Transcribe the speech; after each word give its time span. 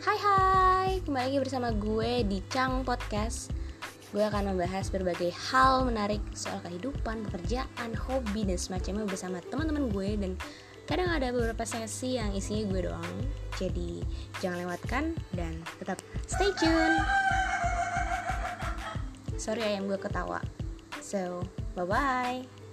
Hai 0.00 0.16
hai, 0.16 0.90
kembali 1.04 1.28
lagi 1.28 1.38
bersama 1.44 1.76
gue 1.76 2.24
di 2.24 2.40
Cang 2.48 2.88
Podcast. 2.88 3.52
Gue 4.16 4.24
akan 4.24 4.56
membahas 4.56 4.88
berbagai 4.88 5.28
hal 5.52 5.84
menarik 5.84 6.24
soal 6.32 6.56
kehidupan, 6.64 7.28
pekerjaan, 7.28 7.92
hobi, 8.08 8.48
dan 8.48 8.56
semacamnya 8.56 9.04
bersama 9.04 9.44
teman-teman 9.52 9.92
gue. 9.92 10.16
Dan 10.16 10.32
kadang 10.88 11.12
ada 11.12 11.28
beberapa 11.36 11.68
sesi 11.68 12.16
yang 12.16 12.32
isinya 12.32 12.72
gue 12.72 12.88
doang. 12.88 13.16
Jadi 13.60 14.00
jangan 14.40 14.64
lewatkan 14.64 15.12
dan 15.36 15.60
tetap 15.76 16.00
stay 16.24 16.48
tune. 16.56 16.96
Sorry 19.36 19.60
ayam 19.60 19.84
gue 19.84 20.00
ketawa. 20.00 20.40
So, 21.04 21.44
bye-bye. 21.76 22.69